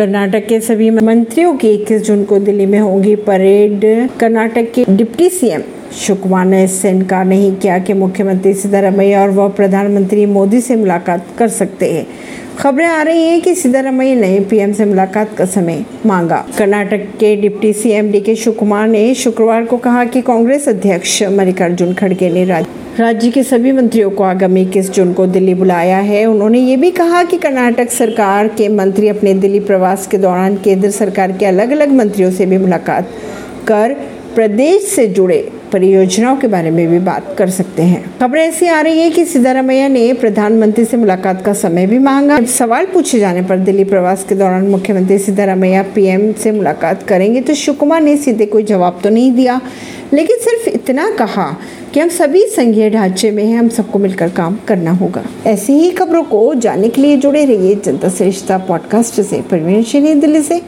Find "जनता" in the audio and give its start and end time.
57.74-58.08